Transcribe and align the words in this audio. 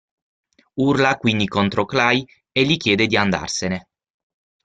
Urla 0.79 1.15
quindi 1.17 1.47
contro 1.47 1.85
Clay 1.85 2.25
e 2.51 2.65
gli 2.65 2.75
chiede 2.77 3.05
di 3.05 3.15
andarsene. 3.15 3.87